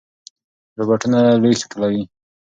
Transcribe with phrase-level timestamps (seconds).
[0.77, 2.03] روباټونه لوښي ټولوي.